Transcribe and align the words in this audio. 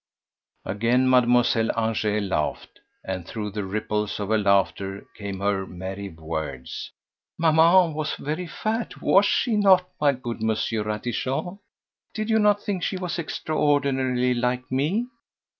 Again 0.65 1.07
Mademoiselle 1.07 1.67
Angèle 1.77 2.27
laughed, 2.27 2.79
and 3.03 3.23
through 3.27 3.51
the 3.51 3.63
ripples 3.63 4.19
of 4.19 4.29
her 4.29 4.37
laughter 4.39 5.05
came 5.15 5.39
her 5.41 5.67
merry 5.67 6.09
words: 6.09 6.89
"Maman 7.37 7.93
was 7.93 8.15
very 8.15 8.47
fat, 8.47 8.99
was 8.99 9.27
she 9.27 9.55
not, 9.55 9.87
my 10.01 10.11
good 10.13 10.41
Monsieur 10.41 10.81
Ratichon? 10.81 11.59
Did 12.15 12.31
you 12.31 12.39
not 12.39 12.63
think 12.63 12.81
she 12.81 12.97
was 12.97 13.19
extraordinarily 13.19 14.33
like 14.33 14.71
me?" 14.71 15.05